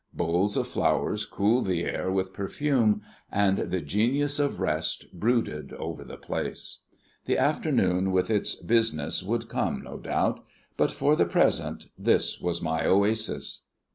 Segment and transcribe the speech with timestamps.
[0.15, 6.03] Bowls of flowers cooled the air with perfume, and the Genius of Rest brooded over
[6.03, 6.85] the place.
[7.25, 10.43] The afternoon with its business would come, no doubt;
[10.75, 13.65] but for the present this was my oasis.